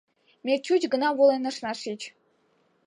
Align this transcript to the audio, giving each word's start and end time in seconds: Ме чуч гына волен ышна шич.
Ме 0.45 0.53
чуч 0.65 0.81
гына 0.93 1.09
волен 1.17 1.43
ышна 1.51 1.73
шич. 1.81 2.01